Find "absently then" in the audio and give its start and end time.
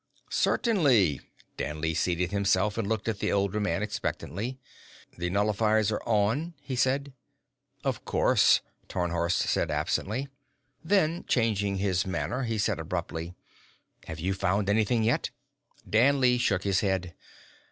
9.69-11.23